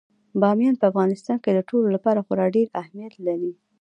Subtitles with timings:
[0.41, 3.51] بامیان په افغانستان کې د ټولو لپاره خورا ډېر اهمیت لري.